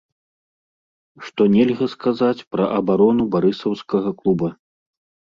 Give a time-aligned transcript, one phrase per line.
[1.25, 4.49] Што нельга сказаць пра абарону барысаўскага клуба.